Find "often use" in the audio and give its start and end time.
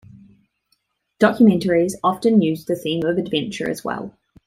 2.03-2.65